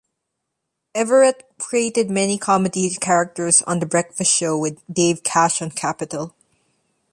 Everett 0.95 1.47
created 1.59 2.09
many 2.09 2.39
comedy 2.39 2.89
characters 2.95 3.61
on 3.67 3.77
"The 3.77 3.85
Breakfast 3.85 4.31
Show" 4.35 4.57
with 4.57 4.81
Dave 4.91 5.21
Cash 5.21 5.61
on 5.61 5.69
Capital. 5.69 6.33